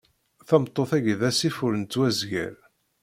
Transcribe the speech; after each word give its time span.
Tameṭṭut-agi 0.47 1.15
d 1.19 1.21
asif 1.29 1.57
ur 1.65 1.73
nettwazgar. 1.75 2.55